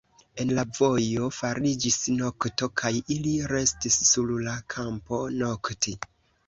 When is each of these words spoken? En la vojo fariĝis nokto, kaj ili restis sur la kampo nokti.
En 0.43 0.53
la 0.59 0.61
vojo 0.77 1.27
fariĝis 1.41 1.99
nokto, 2.21 2.71
kaj 2.83 2.93
ili 3.17 3.35
restis 3.55 4.03
sur 4.15 4.35
la 4.49 4.59
kampo 4.77 5.23
nokti. 5.41 5.97